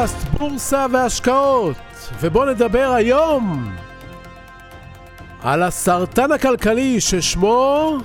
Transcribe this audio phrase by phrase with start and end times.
[0.00, 1.76] פודקאסט בורסה והשקעות,
[2.20, 3.74] ובואו נדבר היום
[5.42, 7.96] על הסרטן הכלכלי ששמו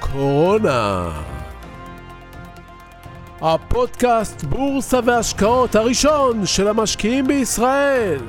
[0.00, 1.08] קורונה.
[3.40, 8.20] הפודקאסט בורסה והשקעות הראשון של המשקיעים בישראל.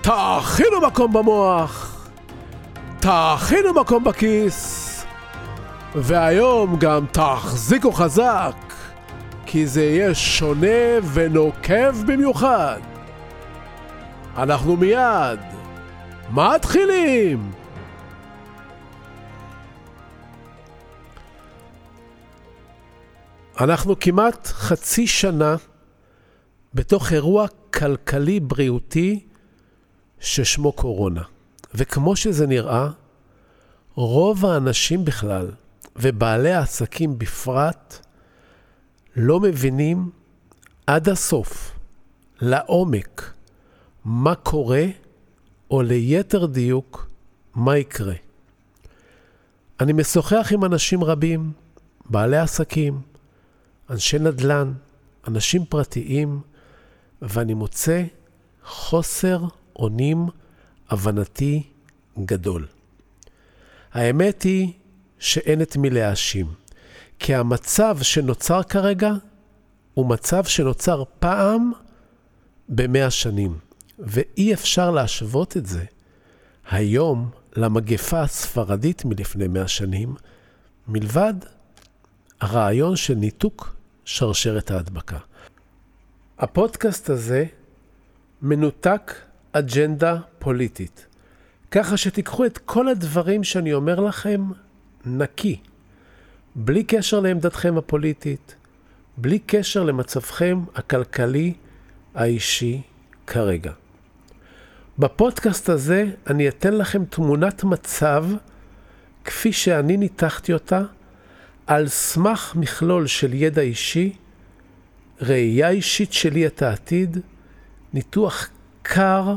[0.00, 2.06] תאכינו מקום במוח,
[3.00, 5.04] תאכינו מקום בכיס,
[5.94, 8.69] והיום גם תחזיקו חזק,
[9.52, 10.66] כי זה יהיה שונה
[11.12, 12.80] ונוקב במיוחד.
[14.36, 15.40] אנחנו מיד
[16.30, 17.50] מתחילים!
[23.60, 25.56] אנחנו כמעט חצי שנה
[26.74, 29.26] בתוך אירוע כלכלי בריאותי
[30.20, 31.22] ששמו קורונה.
[31.74, 32.88] וכמו שזה נראה,
[33.94, 35.50] רוב האנשים בכלל,
[35.96, 38.09] ובעלי העסקים בפרט,
[39.16, 40.10] לא מבינים
[40.86, 41.78] עד הסוף,
[42.40, 43.32] לעומק,
[44.04, 44.84] מה קורה,
[45.70, 47.08] או ליתר דיוק,
[47.54, 48.14] מה יקרה.
[49.80, 51.52] אני משוחח עם אנשים רבים,
[52.10, 53.00] בעלי עסקים,
[53.90, 54.72] אנשי נדל"ן,
[55.28, 56.40] אנשים פרטיים,
[57.22, 58.02] ואני מוצא
[58.64, 59.44] חוסר
[59.76, 60.26] אונים
[60.88, 61.62] הבנתי
[62.24, 62.66] גדול.
[63.92, 64.72] האמת היא
[65.18, 66.46] שאין את מי להאשים,
[67.20, 69.12] כי המצב שנוצר כרגע
[69.94, 71.72] הוא מצב שנוצר פעם
[72.68, 73.58] במאה שנים,
[73.98, 75.84] ואי אפשר להשוות את זה
[76.70, 80.14] היום למגפה הספרדית מלפני מאה שנים,
[80.88, 81.34] מלבד
[82.40, 85.18] הרעיון של ניתוק שרשרת ההדבקה.
[86.38, 87.44] הפודקאסט הזה
[88.42, 89.14] מנותק
[89.52, 91.06] אג'נדה פוליטית,
[91.70, 94.48] ככה שתיקחו את כל הדברים שאני אומר לכם
[95.06, 95.60] נקי,
[96.54, 98.54] בלי קשר לעמדתכם הפוליטית,
[99.16, 101.54] בלי קשר למצבכם הכלכלי
[102.14, 102.80] האישי
[103.26, 103.72] כרגע.
[104.98, 108.24] בפודקאסט הזה אני אתן לכם תמונת מצב
[109.24, 110.82] כפי שאני ניתחתי אותה
[111.66, 114.16] על סמך מכלול של ידע אישי,
[115.20, 117.18] ראייה אישית שלי את העתיד,
[117.92, 118.48] ניתוח
[118.82, 119.34] קר,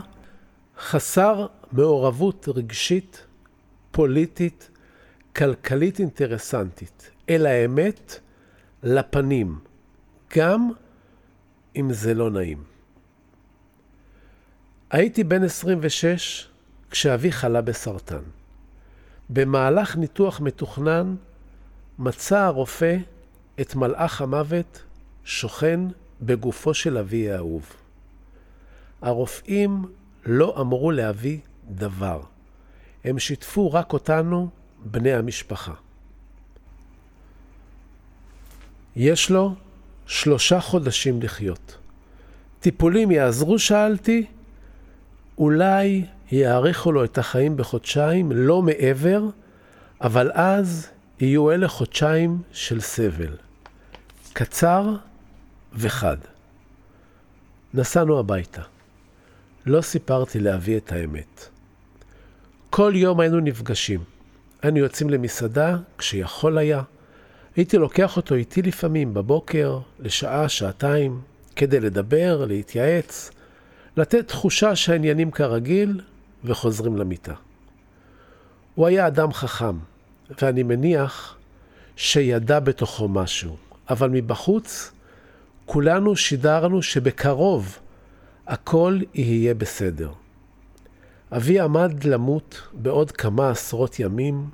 [0.79, 3.25] חסר מעורבות רגשית,
[3.91, 4.69] פוליטית,
[5.36, 8.20] כלכלית אינטרסנטית, אל האמת,
[8.84, 9.60] לפנים,
[10.38, 10.72] גם
[11.76, 12.64] אם זה לא נעים.
[14.92, 16.48] הייתי בן 26
[16.92, 18.22] כשאבי חלה בסרטן.
[19.30, 21.16] במהלך ניתוח מתוכנן
[22.00, 22.98] מצא הרופא
[23.62, 24.84] את מלאך המוות
[25.24, 25.80] שוכן
[26.22, 27.76] בגופו של אבי האהוב.
[29.02, 29.86] הרופאים
[30.26, 31.40] לא אמרו לאבי
[31.70, 32.22] דבר.
[33.04, 34.50] הם שיתפו רק אותנו,
[34.86, 35.74] בני המשפחה.
[38.96, 39.56] יש לו
[40.08, 41.78] שלושה חודשים לחיות.
[42.60, 44.26] טיפולים יעזרו, שאלתי?
[45.38, 49.24] אולי יאריכו לו את החיים בחודשיים, לא מעבר,
[50.02, 50.88] אבל אז
[51.20, 53.36] יהיו אלה חודשיים של סבל.
[54.34, 54.96] קצר
[55.74, 56.18] וחד.
[57.74, 58.62] נסענו הביתה.
[59.66, 61.50] לא סיפרתי לאבי את האמת.
[62.70, 64.12] כל יום היינו נפגשים.
[64.63, 66.81] היינו יוצאים למסעדה כשיכול היה.
[67.56, 71.22] הייתי לוקח אותו איתי לפעמים בבוקר, לשעה, שעתיים,
[71.56, 73.31] כדי לדבר, להתייעץ,
[73.97, 76.02] לתת תחושה שהעניינים כרגיל
[76.44, 77.34] וחוזרים למיטה.
[78.75, 79.78] הוא היה אדם חכם,
[80.41, 81.38] ואני מניח
[81.96, 83.57] שידע בתוכו משהו,
[83.90, 84.91] אבל מבחוץ
[85.66, 87.79] כולנו שידרנו שבקרוב
[88.47, 90.12] הכל יהיה בסדר.
[91.36, 94.50] אבי עמד למות בעוד כמה עשרות ימים,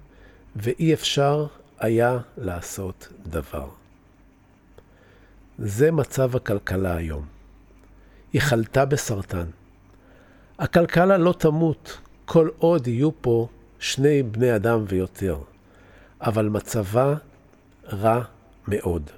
[0.55, 1.47] ואי אפשר
[1.79, 3.69] היה לעשות דבר.
[5.59, 7.25] זה מצב הכלכלה היום.
[8.33, 9.45] היא חלתה בסרטן.
[10.59, 13.47] הכלכלה לא תמות כל עוד יהיו פה
[13.79, 15.37] שני בני אדם ויותר,
[16.21, 17.15] אבל מצבה
[17.93, 18.21] רע
[18.67, 19.09] מאוד.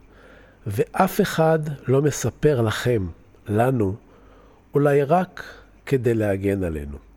[0.68, 3.08] ואף אחד לא מספר לכם,
[3.48, 3.96] לנו,
[4.74, 5.44] אולי רק
[5.86, 7.11] כדי להגן עלינו.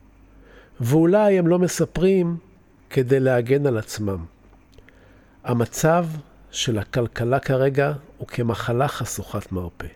[0.80, 2.36] ואולי הם לא מספרים
[2.90, 4.24] כדי להגן על עצמם.
[5.44, 6.06] המצב
[6.50, 9.86] של הכלכלה כרגע הוא כמחלה חשוכת מרפא.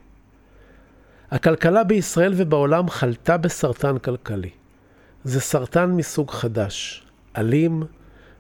[1.31, 4.51] הכלכלה בישראל ובעולם חלתה בסרטן כלכלי.
[5.25, 7.83] זה סרטן מסוג חדש, אלים,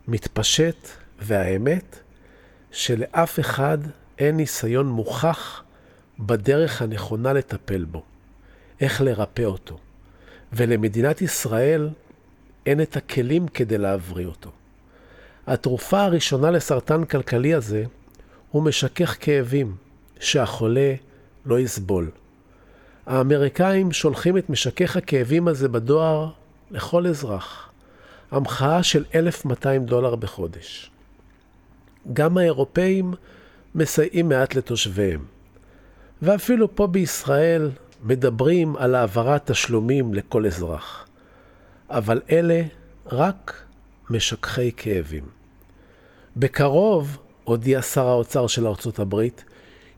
[0.08, 0.88] מתפשט,
[1.19, 1.99] והאמת,
[2.70, 3.79] שלאף אחד
[4.19, 5.62] אין ניסיון מוכח
[6.19, 8.02] בדרך הנכונה לטפל בו,
[8.81, 9.79] איך לרפא אותו.
[10.52, 11.88] ולמדינת ישראל
[12.68, 14.50] אין את הכלים כדי להבריא אותו.
[15.46, 17.84] התרופה הראשונה לסרטן כלכלי הזה
[18.50, 19.76] הוא משכך כאבים,
[20.20, 20.94] שהחולה
[21.46, 22.10] לא יסבול.
[23.06, 26.30] האמריקאים שולחים את משכך הכאבים הזה בדואר
[26.70, 27.70] לכל אזרח.
[28.30, 30.90] המחאה של 1,200 דולר בחודש.
[32.12, 33.14] גם האירופאים
[33.74, 35.24] מסייעים מעט לתושביהם.
[36.22, 37.70] ואפילו פה בישראל
[38.02, 41.07] מדברים על העברת תשלומים לכל אזרח.
[41.90, 42.62] אבל אלה
[43.06, 43.62] רק
[44.11, 45.25] משככי כאבים.
[46.37, 49.44] בקרוב, הודיע שר האוצר של ארצות הברית,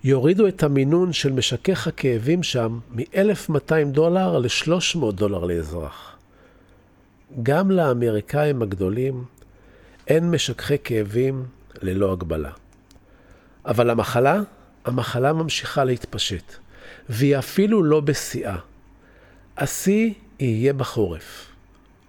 [0.05, 6.17] יורידו את המינון של משכך הכאבים שם מ-1,200 דולר ל-300 דולר לאזרח.
[7.43, 9.25] גם לאמריקאים הגדולים
[10.07, 11.45] אין משככי כאבים
[11.83, 12.51] ללא הגבלה.
[13.67, 14.41] אבל המחלה,
[14.85, 16.55] המחלה ממשיכה להתפשט,
[17.09, 18.57] והיא אפילו לא בשיאה.
[19.57, 21.50] השיא יהיה בחורף.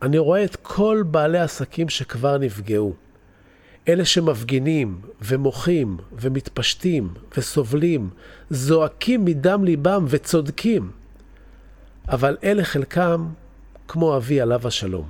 [0.01, 2.93] אני רואה את כל בעלי העסקים שכבר נפגעו.
[3.87, 8.09] אלה שמפגינים ומוחים ומתפשטים וסובלים,
[8.49, 10.91] זועקים מדם ליבם וצודקים.
[12.09, 13.27] אבל אלה חלקם
[13.87, 15.09] כמו אבי עליו השלום.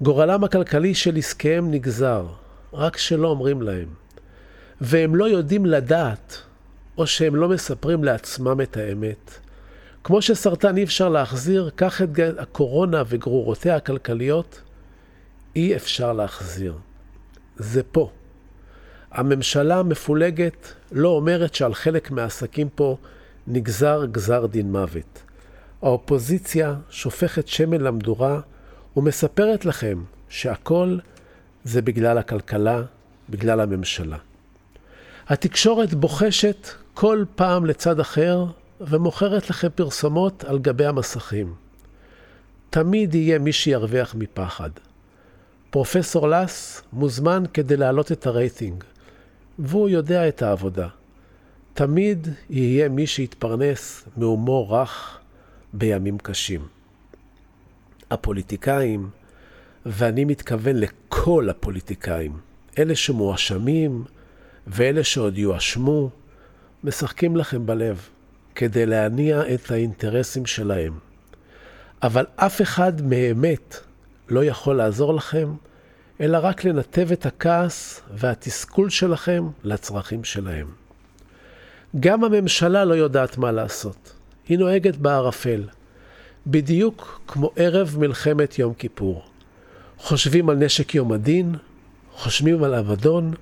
[0.00, 2.26] גורלם הכלכלי של עסקיהם נגזר,
[2.72, 3.88] רק שלא אומרים להם.
[4.80, 6.42] והם לא יודעים לדעת,
[6.98, 9.38] או שהם לא מספרים לעצמם את האמת.
[10.08, 12.08] כמו שסרטן אי אפשר להחזיר, כך את
[12.38, 14.60] הקורונה וגרורותיה הכלכליות
[15.56, 16.74] אי אפשר להחזיר.
[17.56, 18.10] זה פה.
[19.12, 22.96] הממשלה המפולגת לא אומרת שעל חלק מהעסקים פה
[23.46, 25.22] נגזר גזר דין מוות.
[25.82, 28.40] האופוזיציה שופכת שמן למדורה
[28.96, 30.98] ומספרת לכם שהכל
[31.64, 32.82] זה בגלל הכלכלה,
[33.30, 34.18] בגלל הממשלה.
[35.28, 38.46] התקשורת בוחשת כל פעם לצד אחר
[38.80, 41.54] ומוכרת לכם פרסומות על גבי המסכים.
[42.70, 44.70] תמיד יהיה מי שירוויח מפחד.
[45.70, 48.84] פרופסור לס מוזמן כדי להעלות את הרייטינג,
[49.58, 50.88] והוא יודע את העבודה.
[51.74, 55.18] תמיד יהיה מי שיתפרנס מהומור רך
[55.72, 56.60] בימים קשים.
[58.10, 59.10] הפוליטיקאים,
[59.86, 62.32] ואני מתכוון לכל הפוליטיקאים,
[62.78, 64.04] אלה שמואשמים
[64.66, 66.10] ואלה שעוד יואשמו,
[66.84, 68.08] משחקים לכם בלב
[68.58, 70.92] כדי להניע את האינטרסים שלהם.
[72.02, 73.76] אבל אף אחד באמת
[74.28, 75.52] לא יכול לעזור לכם,
[76.20, 80.66] אלא רק לנתב את הכעס והתסכול שלכם לצרכים שלהם.
[82.00, 84.12] גם הממשלה לא יודעת מה לעשות.
[84.48, 85.62] היא נוהגת בערפל,
[86.46, 89.24] בדיוק כמו ערב מלחמת יום כיפור.
[89.98, 91.54] חושבים על נשק יום הדין,
[92.12, 93.34] חושבים על אבדון,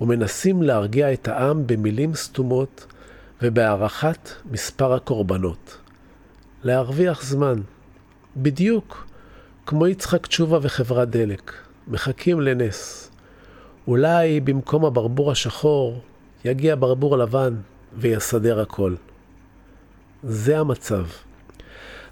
[0.00, 2.86] ומנסים להרגיע את העם במילים סתומות
[3.42, 5.78] ובהערכת מספר הקורבנות.
[6.62, 7.60] להרוויח זמן.
[8.36, 9.06] בדיוק
[9.66, 11.52] כמו יצחק תשובה וחברת דלק,
[11.88, 13.10] מחכים לנס.
[13.88, 16.00] אולי במקום הברבור השחור
[16.44, 17.54] יגיע ברבור לבן
[17.96, 18.94] ויסדר הכל.
[20.22, 21.06] זה המצב.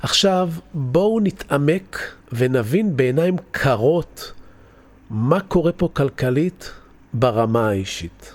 [0.02, 1.98] עכשיו בואו נתעמק
[2.32, 4.32] ונבין בעיניים קרות
[5.10, 6.70] מה קורה פה כלכלית
[7.14, 8.34] ברמה האישית.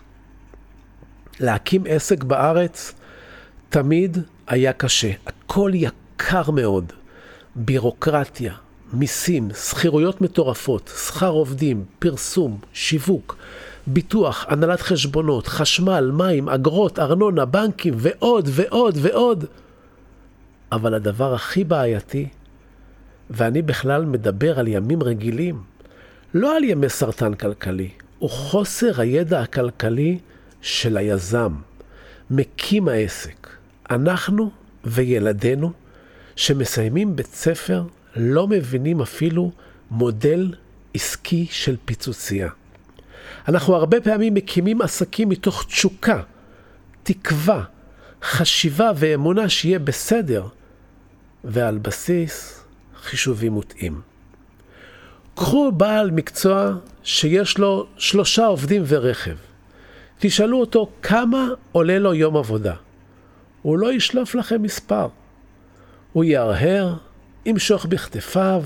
[1.39, 2.93] להקים עסק בארץ
[3.69, 5.11] תמיד היה קשה.
[5.27, 6.93] הכל יקר מאוד.
[7.55, 8.53] בירוקרטיה,
[8.93, 13.37] מיסים, שכירויות מטורפות, שכר עובדים, פרסום, שיווק,
[13.87, 19.45] ביטוח, הנהלת חשבונות, חשמל, מים, אגרות, ארנונה, בנקים ועוד ועוד ועוד.
[20.71, 22.27] אבל הדבר הכי בעייתי,
[23.29, 25.61] ואני בכלל מדבר על ימים רגילים,
[26.33, 30.19] לא על ימי סרטן כלכלי, הוא חוסר הידע הכלכלי
[30.61, 31.53] של היזם,
[32.29, 33.47] מקים העסק.
[33.91, 34.51] אנחנו
[34.83, 35.71] וילדינו
[36.35, 37.83] שמסיימים בית ספר
[38.15, 39.51] לא מבינים אפילו
[39.91, 40.53] מודל
[40.93, 42.49] עסקי של פיצוצייה.
[43.47, 46.21] אנחנו הרבה פעמים מקימים עסקים מתוך תשוקה,
[47.03, 47.63] תקווה,
[48.23, 50.47] חשיבה ואמונה שיהיה בסדר,
[51.43, 52.63] ועל בסיס
[53.01, 54.01] חישובים מוטעים.
[55.35, 56.73] קחו בעל מקצוע
[57.03, 59.35] שיש לו שלושה עובדים ורכב.
[60.21, 62.73] תשאלו אותו כמה עולה לו יום עבודה.
[63.61, 65.07] הוא לא ישלוף לכם מספר.
[66.13, 66.93] הוא יהרהר,
[67.45, 68.63] ימשוך בכתפיו,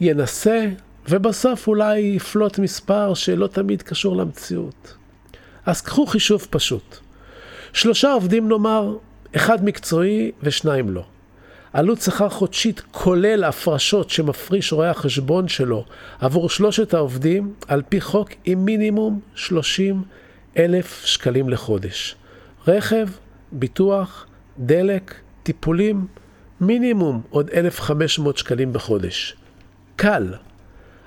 [0.00, 0.66] ינסה,
[1.08, 4.94] ובסוף אולי יפלוט מספר שלא תמיד קשור למציאות.
[5.66, 6.96] אז קחו חישוב פשוט.
[7.72, 8.96] שלושה עובדים נאמר,
[9.36, 11.04] אחד מקצועי ושניים לא.
[11.72, 15.84] עלות שכר חודשית כולל הפרשות שמפריש רואה החשבון שלו
[16.20, 20.02] עבור שלושת העובדים, על פי חוק, עם מינימום 30
[20.58, 22.16] אלף שקלים לחודש.
[22.68, 23.08] רכב,
[23.52, 24.26] ביטוח,
[24.58, 26.06] דלק, טיפולים,
[26.60, 29.36] מינימום עוד 1,500 שקלים בחודש.
[29.96, 30.34] קל.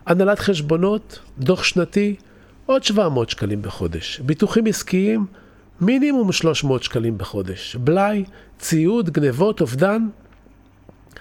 [0.06, 2.16] הנהלת חשבונות, דוח שנתי,
[2.66, 4.20] עוד 700 שקלים בחודש.
[4.20, 5.26] ביטוחים עסקיים,
[5.82, 7.76] מינימום 300 שקלים בחודש.
[7.76, 8.24] בלאי,
[8.60, 10.08] ציוד, גנבות, אובדן,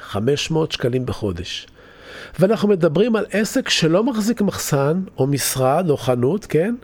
[0.00, 1.66] 500 שקלים בחודש.
[2.38, 6.74] ואנחנו מדברים על עסק שלא מחזיק מחסן, או משרד, או חנות, כן?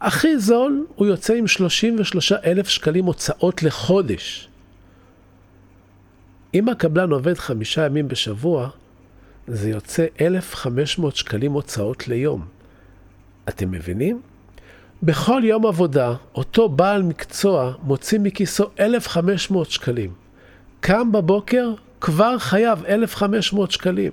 [0.00, 4.48] הכי זול, הוא יוצא עם 33 אלף שקלים הוצאות לחודש.
[6.54, 8.68] אם הקבלן עובד חמישה ימים בשבוע,
[9.46, 12.44] זה יוצא 1,500 שקלים הוצאות ליום.
[13.48, 14.20] אתם מבינים?
[15.02, 20.12] בכל יום עבודה, אותו בעל מקצוע מוציא מכיסו 1,500 שקלים.
[20.80, 24.12] קם בבוקר, כבר חייב 1,500 שקלים.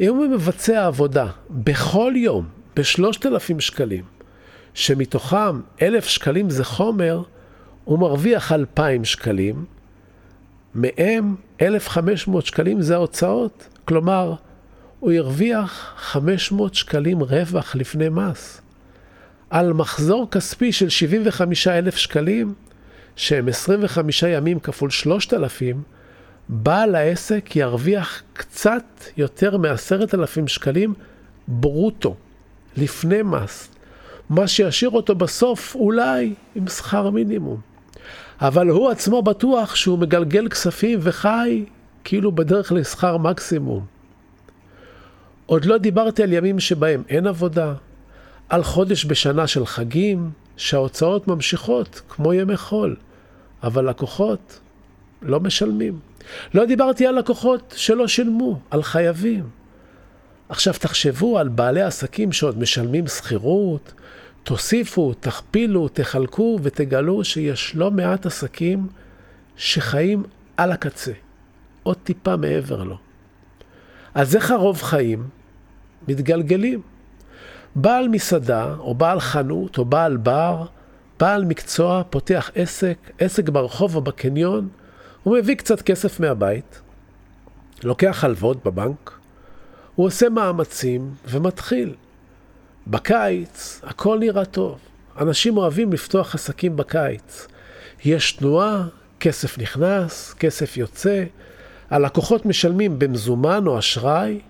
[0.00, 4.04] אם הוא מבצע עבודה בכל יום ב-3,000 שקלים,
[4.74, 7.22] שמתוכם 1,000 שקלים זה חומר,
[7.84, 9.64] הוא מרוויח 2,000 שקלים,
[10.74, 13.68] מהם 1,500 שקלים זה ההוצאות.
[13.84, 14.34] כלומר,
[15.00, 18.60] הוא הרוויח 500 שקלים רווח לפני מס.
[19.50, 22.54] על מחזור כספי של 75,000 שקלים,
[23.16, 25.82] שהם 25 ימים כפול 3,000,
[26.48, 28.84] בעל העסק ירוויח קצת
[29.16, 30.94] יותר מ-10,000 שקלים
[31.48, 32.16] ברוטו,
[32.76, 33.68] לפני מס.
[34.32, 37.60] מה שישאיר אותו בסוף אולי עם שכר מינימום.
[38.40, 41.64] אבל הוא עצמו בטוח שהוא מגלגל כספים וחי
[42.04, 43.84] כאילו בדרך לשכר מקסימום.
[45.46, 47.74] עוד לא דיברתי על ימים שבהם אין עבודה,
[48.48, 52.96] על חודש בשנה של חגים, שההוצאות ממשיכות כמו ימי חול,
[53.62, 54.60] אבל לקוחות
[55.22, 55.98] לא משלמים.
[56.54, 59.44] לא דיברתי על לקוחות שלא שילמו, על חייבים.
[60.48, 63.92] עכשיו תחשבו על בעלי עסקים שעוד משלמים שכירות,
[64.42, 68.88] תוסיפו, תכפילו, תחלקו ותגלו שיש לא מעט עסקים
[69.56, 70.22] שחיים
[70.56, 71.12] על הקצה,
[71.82, 72.96] עוד טיפה מעבר לו.
[74.14, 75.28] אז איך הרוב חיים?
[76.08, 76.80] מתגלגלים.
[77.74, 80.66] בעל מסעדה, או בעל חנות, או בעל בר,
[81.20, 84.68] בעל מקצוע, פותח עסק, עסק ברחוב או בקניון,
[85.22, 86.80] הוא מביא קצת כסף מהבית,
[87.84, 89.18] לוקח הלוואות בבנק,
[89.94, 91.94] הוא עושה מאמצים ומתחיל.
[92.86, 94.78] בקיץ הכל נראה טוב.
[95.20, 97.46] אנשים אוהבים לפתוח עסקים בקיץ.
[98.04, 98.84] יש תנועה,
[99.20, 101.24] כסף נכנס, כסף יוצא,
[101.90, 104.40] הלקוחות משלמים במזומן או אשראי,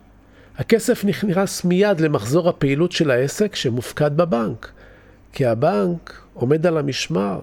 [0.59, 4.73] הכסף נכנס מיד למחזור הפעילות של העסק שמופקד בבנק,
[5.33, 7.41] כי הבנק עומד על המשמר.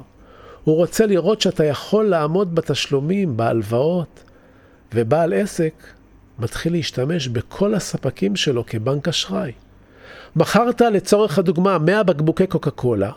[0.63, 4.23] הוא רוצה לראות שאתה יכול לעמוד בתשלומים, בהלוואות,
[4.93, 5.73] ובעל עסק
[6.39, 9.51] מתחיל להשתמש בכל הספקים שלו כבנק אשראי.
[10.35, 13.11] מכרת לצורך הדוגמה 100 בקבוקי קוקה קולה,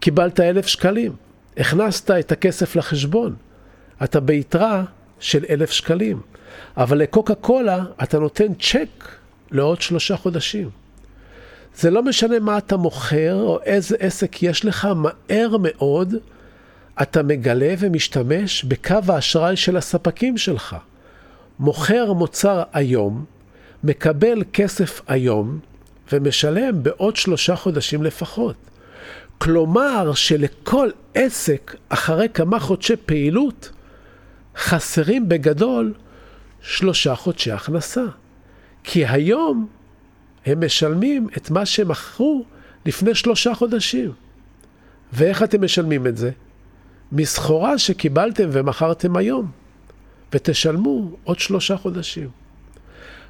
[0.00, 1.12] קיבלת 1,000 שקלים,
[1.56, 3.34] הכנסת את הכסף לחשבון,
[4.04, 4.84] אתה ביתרה
[5.20, 6.20] של 1,000 שקלים,
[6.76, 9.08] אבל לקוקה קולה אתה נותן צ'ק
[9.50, 10.70] לעוד שלושה חודשים.
[11.76, 16.14] זה לא משנה מה אתה מוכר או איזה עסק יש לך, מהר מאוד
[17.02, 20.76] אתה מגלה ומשתמש בקו האשראי של הספקים שלך.
[21.58, 23.24] מוכר מוצר היום,
[23.84, 25.58] מקבל כסף היום,
[26.12, 28.56] ומשלם בעוד שלושה חודשים לפחות.
[29.38, 33.70] כלומר שלכל עסק, אחרי כמה חודשי פעילות,
[34.56, 35.94] חסרים בגדול
[36.62, 38.04] שלושה חודשי הכנסה.
[38.84, 39.68] כי היום
[40.46, 42.44] הם משלמים את מה שמכרו
[42.86, 44.12] לפני שלושה חודשים.
[45.12, 46.30] ואיך אתם משלמים את זה?
[47.12, 49.50] מסחורה שקיבלתם ומכרתם היום,
[50.32, 52.28] ותשלמו עוד שלושה חודשים.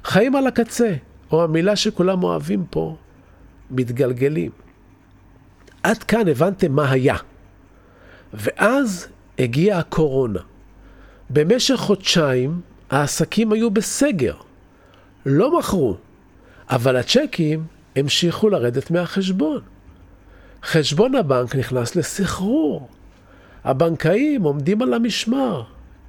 [0.03, 0.93] חיים על הקצה,
[1.33, 2.95] או המילה שכולם אוהבים פה,
[3.71, 4.51] מתגלגלים.
[5.83, 7.15] עד כאן הבנתם מה היה.
[8.33, 9.07] ואז
[9.39, 10.39] הגיעה הקורונה.
[11.29, 14.35] במשך חודשיים העסקים היו בסגר.
[15.25, 15.97] לא מכרו,
[16.69, 19.61] אבל הצ'קים המשיכו לרדת מהחשבון.
[20.63, 22.89] חשבון הבנק נכנס לסחרור.
[23.63, 25.63] הבנקאים עומדים על המשמר.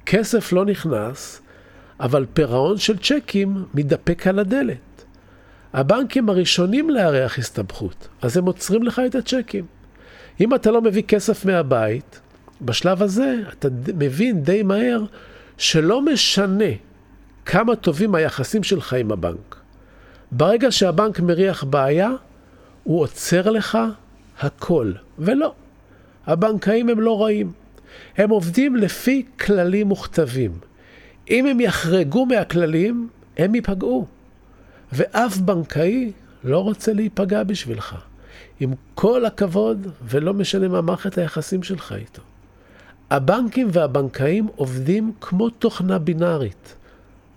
[0.05, 1.41] כסף לא נכנס,
[1.99, 4.94] אבל פירעון של צ'קים מתדפק על הדלת.
[5.75, 9.65] הבנקים הראשונים לארח הסתבכות, אז הם עוצרים לך את הצ'קים.
[10.41, 12.19] אם אתה לא מביא כסף מהבית,
[12.61, 13.67] בשלב הזה אתה
[13.97, 15.03] מבין די מהר
[15.57, 16.71] שלא משנה
[17.45, 19.55] כמה טובים היחסים שלך עם הבנק.
[20.31, 22.11] ברגע שהבנק מריח בעיה,
[22.83, 23.77] הוא עוצר לך
[24.39, 24.91] הכל.
[25.19, 25.53] ולא,
[26.27, 27.51] הבנקאים הם לא רעים.
[28.17, 30.51] הם עובדים לפי כללים מוכתבים.
[31.29, 34.14] אם הם יחרגו מהכללים, הם ייפגעו.
[34.91, 36.11] ואף בנקאי
[36.43, 37.95] לא רוצה להיפגע בשבילך.
[38.59, 42.21] עם כל הכבוד, ולא משנה מה מערכת היחסים שלך איתו.
[43.11, 46.75] הבנקים והבנקאים עובדים כמו תוכנה בינארית.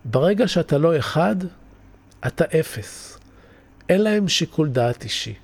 [0.05, 1.37] ברגע שאתה לא אחד,
[2.27, 3.19] אתה אפס.
[3.89, 5.35] אין להם שיקול דעת אישי.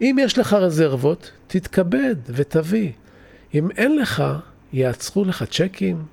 [0.00, 2.92] אם יש לך רזרבות, תתכבד ותביא.
[3.54, 4.22] אם אין לך,
[4.72, 6.04] יעצרו לך צ'קים,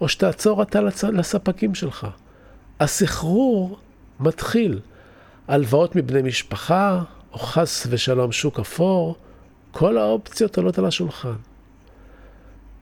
[0.00, 0.80] או שתעצור אתה
[1.12, 2.06] לספקים שלך.
[2.80, 3.78] הסחרור
[4.20, 4.80] מתחיל.
[5.48, 7.02] הלוואות מבני משפחה,
[7.32, 9.16] או חס ושלום שוק אפור,
[9.70, 11.34] כל האופציות עולות על השולחן.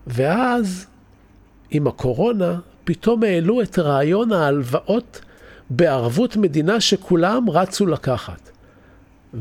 [0.06, 0.86] ואז,
[1.70, 5.20] עם הקורונה, פתאום העלו את רעיון ההלוואות
[5.70, 8.50] בערבות מדינה שכולם רצו לקחת,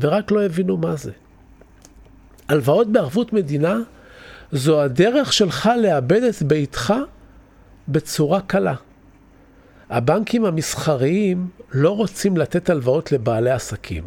[0.00, 1.12] ורק לא הבינו מה זה.
[2.48, 3.78] הלוואות בערבות מדינה
[4.52, 6.94] זו הדרך שלך לאבד את ביתך
[7.88, 8.74] בצורה קלה.
[9.90, 14.04] הבנקים המסחריים לא רוצים לתת הלוואות לבעלי עסקים,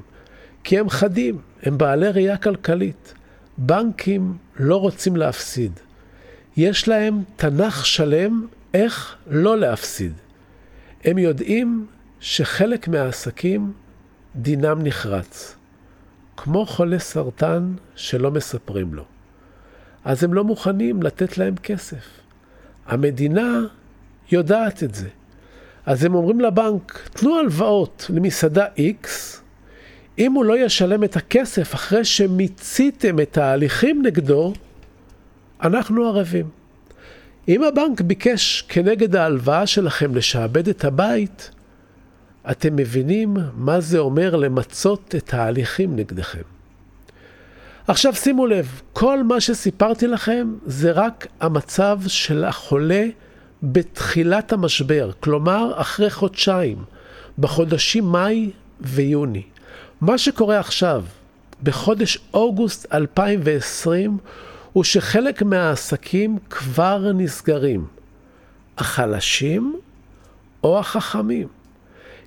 [0.63, 3.13] כי הם חדים, הם בעלי ראייה כלכלית.
[3.57, 5.79] בנקים לא רוצים להפסיד.
[6.57, 10.13] יש להם תנ"ך שלם איך לא להפסיד.
[11.03, 11.87] הם יודעים
[12.19, 13.73] שחלק מהעסקים
[14.35, 15.55] דינם נחרץ,
[16.37, 19.05] כמו חולי סרטן שלא מספרים לו.
[20.05, 22.05] אז הם לא מוכנים לתת להם כסף.
[22.85, 23.59] המדינה
[24.31, 25.07] יודעת את זה.
[25.85, 29.07] אז הם אומרים לבנק, תנו הלוואות למסעדה X,
[30.19, 34.53] אם הוא לא ישלם את הכסף אחרי שמיציתם את ההליכים נגדו,
[35.63, 36.49] אנחנו ערבים.
[37.47, 41.51] אם הבנק ביקש כנגד ההלוואה שלכם לשעבד את הבית,
[42.51, 46.41] אתם מבינים מה זה אומר למצות את ההליכים נגדכם.
[47.87, 53.05] עכשיו שימו לב, כל מה שסיפרתי לכם זה רק המצב של החולה
[53.63, 56.83] בתחילת המשבר, כלומר אחרי חודשיים,
[57.39, 58.51] בחודשים מאי
[58.81, 59.43] ויוני.
[60.01, 61.03] מה שקורה עכשיו,
[61.63, 64.17] בחודש אוגוסט 2020,
[64.73, 67.85] הוא שחלק מהעסקים כבר נסגרים.
[68.77, 69.79] החלשים
[70.63, 71.47] או החכמים.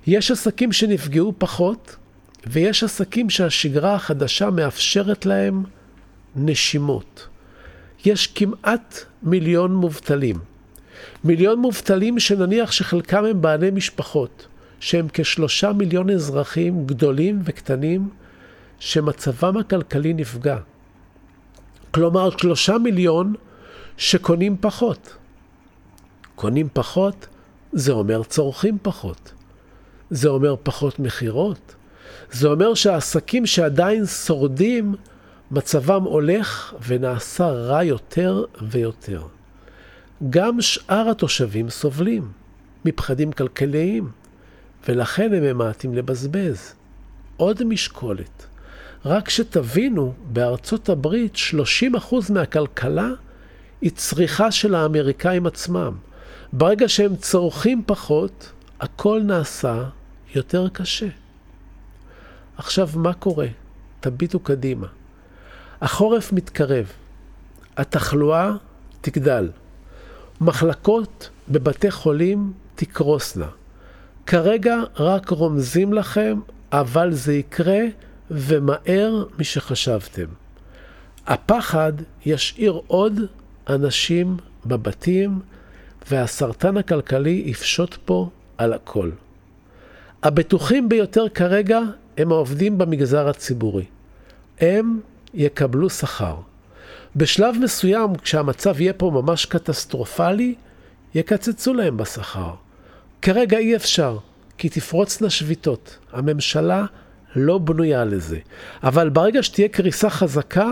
[0.07, 1.95] יש עסקים שנפגעו פחות,
[2.47, 5.63] ויש עסקים שהשגרה החדשה מאפשרת להם
[6.35, 7.27] נשימות.
[8.05, 10.56] יש כמעט מיליון מובטלים.
[11.23, 14.47] מיליון מובטלים שנניח שחלקם הם בעלי משפחות,
[14.79, 18.09] שהם כשלושה מיליון אזרחים גדולים וקטנים,
[18.79, 20.57] שמצבם הכלכלי נפגע.
[21.91, 23.33] כלומר, שלושה מיליון
[23.97, 25.15] שקונים פחות.
[26.35, 27.27] קונים פחות,
[27.73, 29.31] זה אומר צורכים פחות.
[30.09, 31.75] זה אומר פחות מכירות.
[32.31, 34.95] זה אומר שהעסקים שעדיין שורדים,
[35.51, 39.21] מצבם הולך ונעשה רע יותר ויותר.
[40.29, 42.31] גם שאר התושבים סובלים
[42.85, 44.09] מפחדים כלכליים,
[44.87, 46.73] ולכן הם ממעטים לבזבז.
[47.37, 48.45] עוד משקולת.
[49.05, 53.09] רק שתבינו, בארצות הברית 30% מהכלכלה
[53.81, 55.93] היא צריכה של האמריקאים עצמם.
[56.53, 59.83] ברגע שהם צורכים פחות, הכל נעשה
[60.35, 61.07] יותר קשה.
[62.57, 63.47] עכשיו, מה קורה?
[63.99, 64.87] תביטו קדימה.
[65.81, 66.91] החורף מתקרב,
[67.77, 68.51] התחלואה
[69.01, 69.49] תגדל,
[70.41, 73.47] מחלקות בבתי חולים תקרוסנה.
[74.25, 76.39] כרגע רק רומזים לכם,
[76.71, 77.79] אבל זה יקרה
[78.31, 80.25] ומהר משחשבתם.
[81.27, 81.93] הפחד
[82.25, 83.19] ישאיר עוד
[83.69, 85.39] אנשים בבתים,
[86.11, 89.09] והסרטן הכלכלי יפשוט פה על הכל.
[90.23, 91.79] הבטוחים ביותר כרגע
[92.17, 93.85] הם העובדים במגזר הציבורי.
[94.59, 94.99] הם
[95.33, 96.35] יקבלו שכר.
[97.17, 100.55] בשלב מסוים, כשהמצב יהיה פה ממש קטסטרופלי,
[101.15, 102.53] יקצצו להם בשכר.
[103.21, 104.17] כרגע אי אפשר,
[104.57, 105.97] כי תפרוצנה שביתות.
[106.13, 106.85] הממשלה
[107.35, 108.39] לא בנויה לזה.
[108.83, 110.69] אבל ברגע שתהיה קריסה חזקה,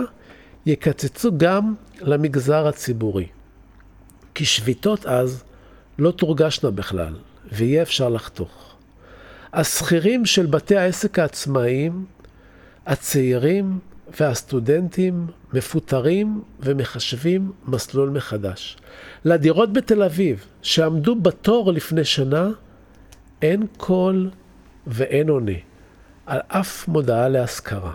[0.66, 3.26] יקצצו גם למגזר הציבורי.
[4.34, 5.44] כי שביתות אז
[5.98, 7.14] לא תורגשנה בכלל,
[7.52, 8.76] ויהיה אפשר לחתוך.
[9.52, 12.04] השכירים של בתי העסק העצמאיים,
[12.86, 13.78] הצעירים
[14.20, 18.76] והסטודנטים מפוטרים ומחשבים מסלול מחדש.
[19.24, 22.48] לדירות בתל אביב, שעמדו בתור לפני שנה,
[23.42, 24.30] אין קול
[24.86, 25.52] ואין עונה.
[26.26, 27.92] על אף מודעה להשכרה.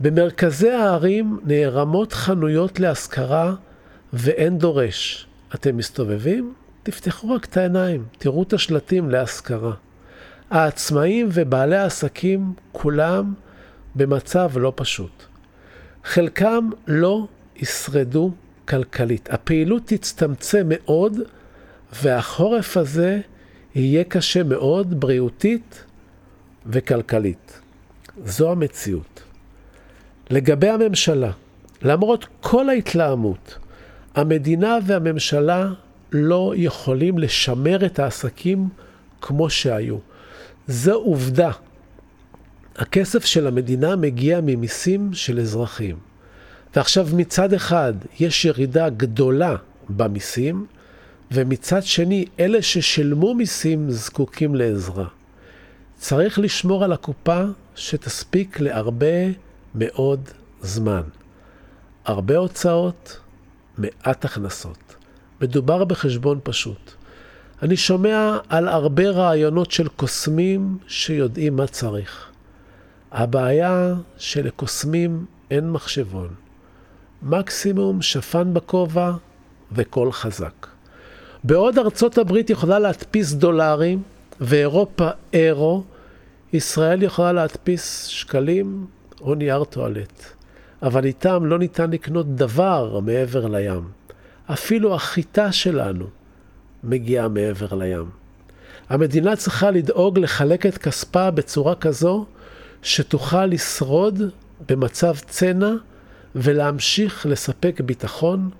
[0.00, 3.54] במרכזי הערים נערמות חנויות להשכרה
[4.12, 5.26] ואין דורש.
[5.54, 6.54] אתם מסתובבים?
[6.82, 9.72] תפתחו רק את העיניים, תראו את השלטים להשכרה.
[10.50, 13.34] העצמאים ובעלי העסקים כולם
[13.94, 15.33] במצב לא פשוט.
[16.04, 18.30] חלקם לא ישרדו
[18.68, 19.28] כלכלית.
[19.32, 21.18] הפעילות תצטמצם מאוד,
[22.02, 23.20] והחורף הזה
[23.74, 25.84] יהיה קשה מאוד בריאותית
[26.66, 27.60] וכלכלית.
[28.24, 29.22] זו המציאות.
[30.30, 31.30] לגבי הממשלה,
[31.82, 33.58] למרות כל ההתלהמות,
[34.14, 35.68] המדינה והממשלה
[36.12, 38.68] לא יכולים לשמר את העסקים
[39.20, 39.96] כמו שהיו.
[40.68, 41.50] זו עובדה.
[42.76, 45.96] הכסף של המדינה מגיע ממיסים של אזרחים.
[46.76, 49.56] ועכשיו מצד אחד יש ירידה גדולה
[49.88, 50.66] במיסים,
[51.32, 55.06] ומצד שני אלה ששילמו מיסים זקוקים לעזרה.
[55.96, 57.42] צריך לשמור על הקופה
[57.74, 59.26] שתספיק להרבה
[59.74, 60.28] מאוד
[60.62, 61.02] זמן.
[62.04, 63.20] הרבה הוצאות,
[63.78, 64.96] מעט הכנסות.
[65.40, 66.92] מדובר בחשבון פשוט.
[67.62, 72.33] אני שומע על הרבה רעיונות של קוסמים שיודעים מה צריך.
[73.14, 76.28] הבעיה שלקוסמים אין מחשבון.
[77.22, 79.12] מקסימום שפן בכובע
[79.72, 80.66] וקול חזק.
[81.44, 84.02] בעוד ארצות הברית יכולה להדפיס דולרים
[84.40, 85.84] ואירופה אירו,
[86.52, 88.86] ישראל יכולה להדפיס שקלים
[89.20, 90.24] או נייר טואלט.
[90.82, 93.82] אבל איתם לא ניתן לקנות דבר מעבר לים.
[94.46, 96.06] אפילו החיטה שלנו
[96.84, 98.10] מגיעה מעבר לים.
[98.88, 102.26] המדינה צריכה לדאוג לחלק את כספה בצורה כזו
[102.84, 104.22] שתוכל לשרוד
[104.68, 105.70] במצב צנע
[106.34, 108.50] ולהמשיך לספק ביטחון,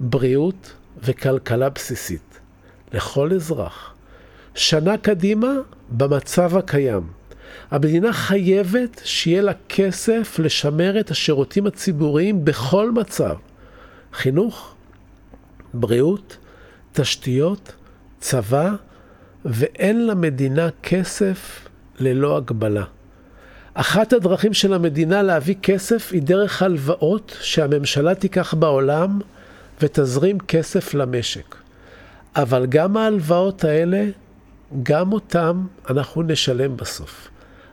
[0.00, 0.72] בריאות
[1.04, 2.40] וכלכלה בסיסית
[2.92, 3.94] לכל אזרח.
[4.54, 5.52] שנה קדימה
[5.90, 7.06] במצב הקיים.
[7.70, 13.34] המדינה חייבת שיהיה לה כסף לשמר את השירותים הציבוריים בכל מצב.
[14.12, 14.74] חינוך,
[15.74, 16.36] בריאות,
[16.92, 17.72] תשתיות,
[18.20, 18.74] צבא,
[19.44, 21.68] ואין למדינה כסף
[22.00, 22.84] ללא הגבלה.
[23.80, 29.18] אחת הדרכים של המדינה להביא כסף היא דרך הלוואות שהממשלה תיקח בעולם
[29.80, 31.56] ותזרים כסף למשק.
[32.36, 34.06] אבל גם ההלוואות האלה,
[34.82, 37.28] גם אותם אנחנו נשלם בסוף.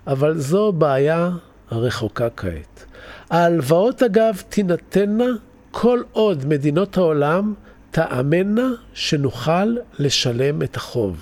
[0.07, 1.29] אבל זו בעיה
[1.71, 2.85] רחוקה כעת.
[3.29, 5.25] ההלוואות אגב תינתנה
[5.71, 7.53] כל עוד מדינות העולם
[7.91, 11.17] תאמנה שנוכל לשלם את החוב.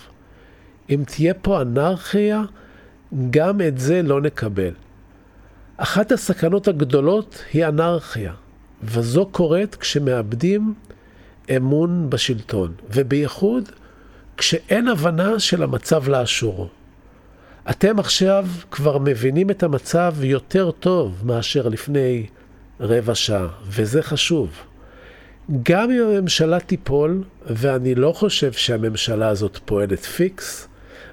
[0.89, 2.43] אם תהיה פה אנרכיה,
[3.29, 4.73] גם את זה לא נקבל.
[5.77, 8.33] אחת הסכנות הגדולות היא אנרכיה,
[8.83, 10.73] וזו קורית כשמאבדים
[11.57, 13.69] אמון בשלטון, ובייחוד
[14.37, 16.67] כשאין הבנה של המצב לאשורו.
[17.69, 22.25] אתם עכשיו כבר מבינים את המצב יותר טוב מאשר לפני
[22.79, 24.49] רבע שעה, וזה חשוב.
[25.63, 30.67] גם אם הממשלה תיפול, ואני לא חושב שהממשלה הזאת פועלת פיקס,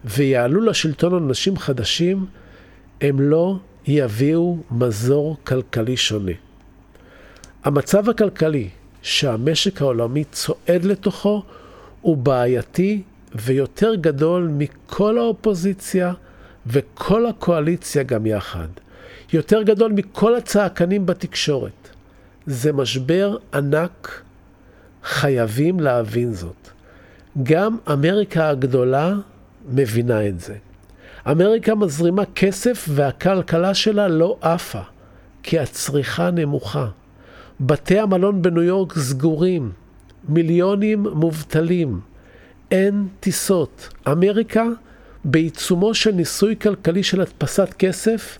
[0.04, 2.26] ויעלו לשלטון אנשים חדשים,
[3.00, 6.32] הם לא יביאו מזור כלכלי שונה.
[7.64, 8.68] המצב הכלכלי
[9.02, 11.42] שהמשק העולמי צועד לתוכו
[12.00, 13.02] הוא בעייתי
[13.34, 16.12] ויותר גדול מכל האופוזיציה
[16.66, 18.68] וכל הקואליציה גם יחד.
[19.32, 21.88] יותר גדול מכל הצעקנים בתקשורת.
[22.46, 24.22] זה משבר ענק,
[25.04, 26.68] חייבים להבין זאת.
[27.42, 29.14] גם אמריקה הגדולה
[29.68, 30.54] מבינה את זה.
[31.30, 34.80] אמריקה מזרימה כסף והכלכלה שלה לא עפה,
[35.42, 36.86] כי הצריכה נמוכה.
[37.60, 39.72] בתי המלון בניו יורק סגורים,
[40.28, 42.00] מיליונים מובטלים,
[42.70, 43.88] אין טיסות.
[44.08, 44.64] אמריקה
[45.24, 48.38] בעיצומו של ניסוי כלכלי של הדפסת כסף,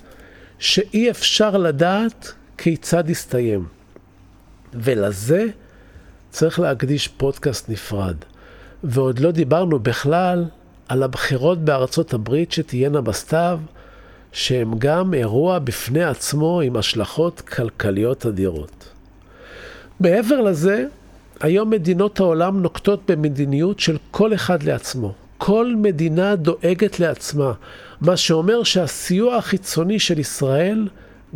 [0.59, 3.67] שאי אפשר לדעת כיצד יסתיים.
[4.75, 5.47] ולזה
[6.31, 8.17] צריך להקדיש פודקאסט נפרד.
[8.85, 10.45] ועוד לא דיברנו בכלל
[10.91, 13.59] על הבחירות בארצות הברית שתהיינה בסתיו,
[14.33, 18.89] שהם גם אירוע בפני עצמו עם השלכות כלכליות אדירות.
[20.01, 20.87] מעבר לזה,
[21.41, 25.13] היום מדינות העולם נוקטות במדיניות של כל אחד לעצמו.
[25.39, 27.53] כל מדינה דואגת לעצמה,
[28.01, 30.89] מה שאומר שהסיוע החיצוני של ישראל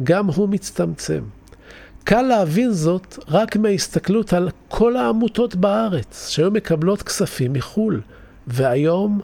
[0.05, 1.23] גם הוא מצטמצם.
[2.05, 8.01] קל להבין זאת רק מההסתכלות על כל העמותות בארץ, שהיו מקבלות כספים מחו"ל,
[8.47, 9.21] והיום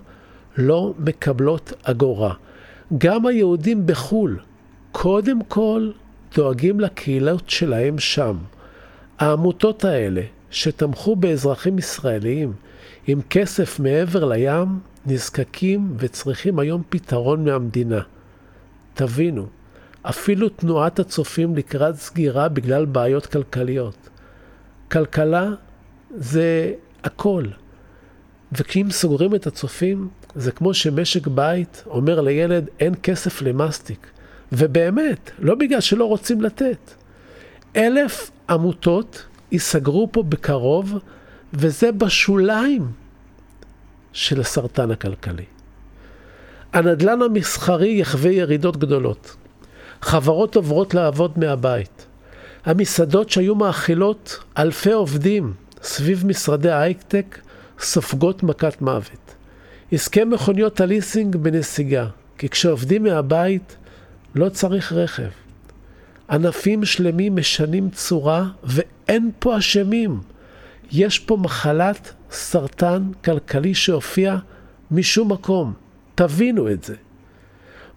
[0.56, 2.34] לא מקבלות אגורה.
[2.98, 4.38] גם היהודים בחו"ל,
[4.92, 5.90] קודם כל
[6.34, 8.36] דואגים לקהילות שלהם שם.
[9.18, 12.52] העמותות האלה, שתמכו באזרחים ישראלים
[13.06, 18.00] עם כסף מעבר לים, נזקקים וצריכים היום פתרון מהמדינה.
[18.94, 19.46] תבינו,
[20.02, 24.08] אפילו תנועת הצופים לקראת סגירה בגלל בעיות כלכליות.
[24.90, 25.50] כלכלה
[26.14, 26.72] זה
[27.04, 27.44] הכל.
[28.52, 34.06] וכשאם סוגרים את הצופים, זה כמו שמשק בית אומר לילד, אין כסף למאסטיק.
[34.52, 36.90] ובאמת, לא בגלל שלא רוצים לתת.
[37.76, 40.98] אלף עמותות ייסגרו פה בקרוב,
[41.52, 42.92] וזה בשוליים
[44.12, 45.44] של הסרטן הכלכלי.
[46.72, 49.36] הנדל"ן המסחרי יחווה ירידות גדולות.
[50.02, 52.06] חברות עוברות לעבוד מהבית.
[52.64, 57.38] המסעדות שהיו מאכילות אלפי עובדים סביב משרדי ההייטק
[57.78, 59.34] סופגות מכת מוות.
[59.92, 62.06] עסקי מכוניות הליסינג בנסיגה,
[62.38, 63.76] כי כשעובדים מהבית
[64.34, 65.28] לא צריך רכב.
[66.30, 70.20] ענפים שלמים משנים צורה ואין פה אשמים.
[70.92, 74.36] יש פה מחלת סרטן כלכלי שהופיע
[74.90, 75.72] משום מקום.
[76.14, 76.94] תבינו את זה.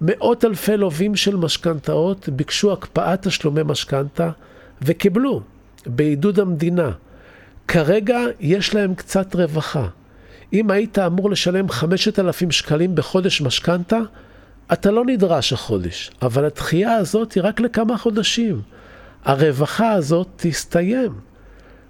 [0.02, 4.32] מאות אלפי לווים של משכנתאות ביקשו הקפאת תשלומי משכנתה
[4.82, 5.42] וקיבלו
[5.86, 6.92] בעידוד המדינה.
[7.68, 9.88] כרגע יש להם קצת רווחה.
[10.54, 14.00] אם היית אמור לשלם 5,000 שקלים בחודש משכנתה,
[14.74, 18.62] אתה לא נדרש החודש, אבל הדחייה הזאת היא רק לכמה חודשים.
[19.26, 21.12] הרווחה הזאת תסתיים,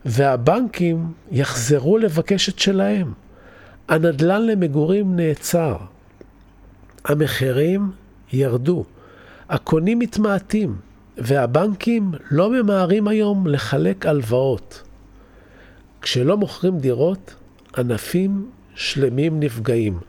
[0.05, 3.13] והבנקים יחזרו לבקש את שלהם.
[3.87, 5.77] הנדל"ן למגורים נעצר.
[7.05, 7.91] המחירים
[8.33, 8.85] ירדו.
[9.49, 10.75] הקונים מתמעטים,
[11.17, 14.83] והבנקים לא ממהרים היום לחלק הלוואות.
[16.01, 17.35] כשלא מוכרים דירות,
[17.77, 19.99] ענפים שלמים נפגעים.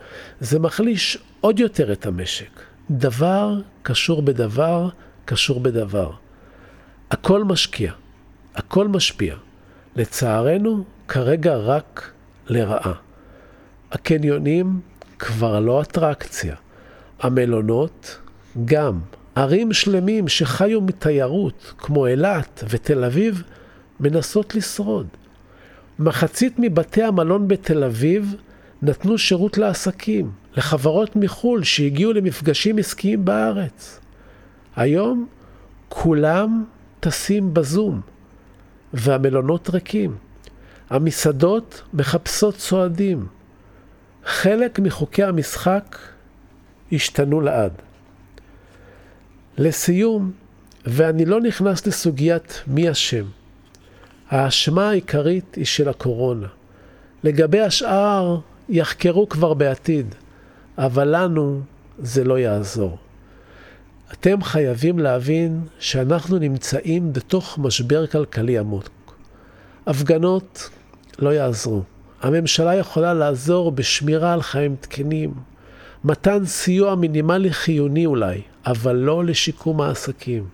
[0.41, 2.61] זה מחליש עוד יותר את המשק.
[2.91, 4.89] דבר קשור בדבר,
[5.25, 6.11] קשור בדבר.
[7.11, 7.93] הכל משקיע,
[8.55, 9.35] הכל משפיע.
[9.97, 12.11] לצערנו, כרגע רק
[12.47, 12.93] לרעה.
[13.93, 14.81] הקניונים
[15.19, 16.55] כבר לא אטרקציה.
[17.21, 18.19] המלונות
[18.65, 19.01] גם.
[19.35, 23.43] ערים שלמים שחיו מתיירות, כמו אילת ותל אביב,
[24.01, 25.07] מנסות לשרוד.
[25.99, 28.35] מחצית מבתי המלון בתל אביב
[28.83, 34.01] נתנו שירות לעסקים, לחברות מחו"ל שהגיעו למפגשים עסקיים בארץ.
[34.77, 35.27] היום
[35.89, 36.65] כולם
[37.01, 38.01] טסים בזום,
[38.95, 40.17] והמלונות ריקים.
[40.91, 43.27] המסעדות מחפשות צועדים.
[44.25, 45.99] חלק מחוקי המשחק
[46.93, 47.73] השתנו לעד.
[49.59, 50.33] לסיום,
[50.87, 53.25] ואני לא נכנס לסוגיית מי אשם,
[54.31, 56.47] האשמה העיקרית היא של הקורונה.
[57.25, 60.15] לגבי השאר, יחקרו כבר בעתיד,
[60.79, 61.61] אבל לנו
[61.99, 62.99] זה לא יעזור.
[64.13, 69.17] אתם חייבים להבין שאנחנו נמצאים בתוך משבר כלכלי עמוק.
[69.87, 70.71] הפגנות
[71.19, 71.83] לא יעזרו.
[72.23, 75.35] הממשלה יכולה לעזור בשמירה על חיים תקינים,
[76.05, 80.49] מתן סיוע מינימלי חיוני אולי, אבל לא לשיקום העסקים.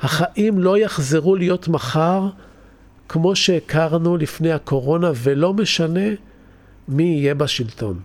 [0.00, 2.28] החיים לא יחזרו להיות מחר
[3.08, 6.08] כמו שהכרנו לפני הקורונה, ולא משנה
[6.88, 8.00] מי יהיה בשלטון.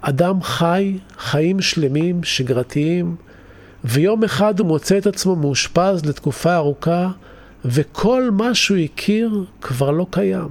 [0.00, 3.16] אדם חי חיים שלמים, שגרתיים,
[3.84, 7.10] ויום אחד הוא מוצא את עצמו מאושפז לתקופה ארוכה,
[7.64, 10.48] וכל מה שהוא הכיר כבר לא קיים.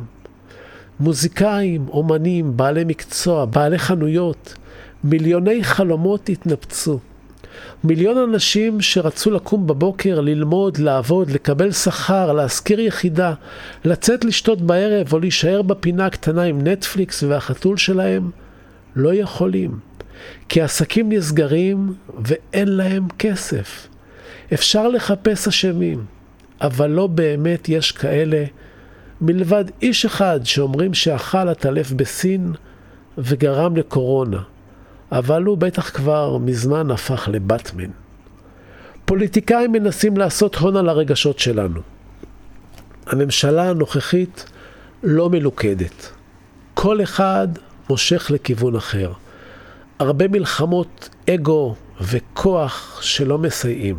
[0.99, 4.55] מוזיקאים, אומנים, בעלי מקצוע, בעלי חנויות,
[5.03, 6.99] מיליוני חלומות התנפצו.
[7.83, 13.33] מיליון אנשים שרצו לקום בבוקר, ללמוד, לעבוד, לקבל שכר, להשכיר יחידה,
[13.85, 18.29] לצאת לשתות בערב או להישאר בפינה הקטנה עם נטפליקס והחתול שלהם,
[18.95, 19.79] לא יכולים.
[20.49, 23.87] כי עסקים נסגרים ואין להם כסף.
[24.53, 26.05] אפשר לחפש אשמים,
[26.61, 28.43] אבל לא באמת יש כאלה,
[29.21, 32.53] מלבד איש אחד שאומרים שאכל הטלף בסין
[33.17, 34.39] וגרם לקורונה.
[35.11, 37.89] אבל הוא בטח כבר מזמן הפך לבטמן.
[39.05, 41.81] פוליטיקאים מנסים לעשות הון על הרגשות שלנו.
[43.07, 44.45] הממשלה הנוכחית
[45.03, 46.11] לא מלוכדת.
[46.73, 47.47] כל אחד
[47.89, 49.11] מושך לכיוון אחר.
[49.99, 53.97] הרבה מלחמות אגו וכוח שלא מסייעים.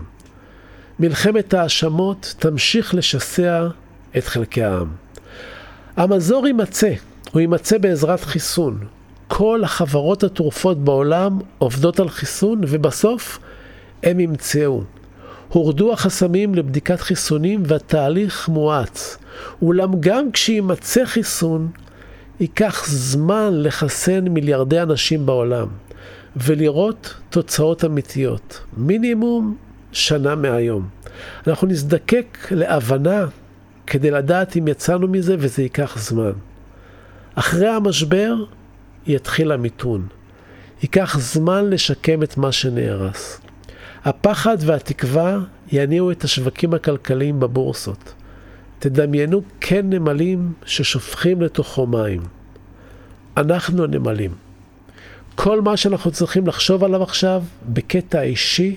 [0.99, 3.69] מלחמת האשמות תמשיך לשסע
[4.19, 4.89] את חלקי העם.
[5.97, 6.93] המזור יימצא,
[7.33, 8.87] הוא יימצא בעזרת חיסון,
[9.29, 13.39] כל החברות התרופות בעולם עובדות על חיסון, ובסוף
[14.03, 14.83] הם ימצאו.
[15.49, 19.19] הורדו החסמים לבדיקת חיסונים והתהליך מואץ.
[19.63, 21.69] אולם גם כשימצא חיסון,
[22.41, 25.69] ייקח זמן לחסן מיליארדי אנשים בעולם
[26.37, 28.61] ולראות תוצאות אמיתיות.
[28.77, 29.57] מינימום
[29.93, 30.89] שנה מהיום.
[31.47, 33.27] אנחנו נזדקק להבנה
[33.87, 36.33] כדי לדעת אם יצאנו מזה וזה ייקח זמן.
[37.35, 38.35] אחרי המשבר
[39.07, 40.07] יתחיל המיתון.
[40.83, 43.41] ייקח זמן לשקם את מה שנהרס.
[44.05, 45.39] הפחד והתקווה
[45.73, 48.15] יניעו את השווקים הכלכליים בבורסות.
[48.79, 52.21] תדמיינו כן נמלים ששופכים לתוכו מים.
[53.37, 54.35] אנחנו הנמלים.
[55.35, 58.77] כל מה שאנחנו צריכים לחשוב עליו עכשיו, בקטע אישי,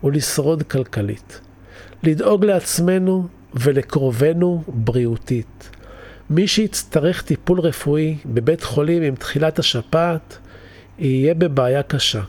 [0.00, 1.40] הוא לשרוד כלכלית.
[2.02, 5.70] לדאוג לעצמנו ולקרובנו בריאותית.
[6.30, 10.38] מי שיצטרך טיפול רפואי בבית חולים עם תחילת השפעת,
[10.98, 12.20] יהיה בבעיה קשה.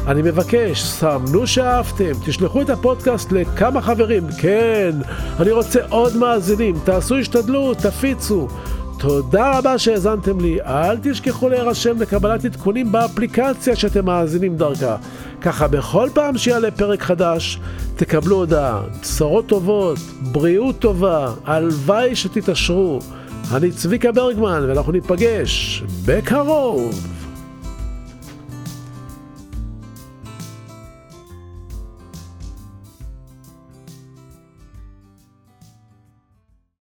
[0.08, 4.92] אני מבקש, סמנו שאהבתם, תשלחו את הפודקאסט לכמה חברים, כן,
[5.40, 8.48] אני רוצה עוד מאזינים, תעשו השתדלות, תפיצו.
[9.02, 14.96] תודה רבה שהאזנתם לי, אל תשכחו להירשם לקבלת עדכונים באפליקציה שאתם מאזינים דרכה.
[15.42, 17.60] ככה בכל פעם שיעלה פרק חדש,
[17.96, 18.82] תקבלו הודעה.
[19.02, 23.00] בשורות טובות, בריאות טובה, הלוואי שתתעשרו.
[23.56, 27.21] אני צביקה ברגמן, ואנחנו ניפגש בקרוב.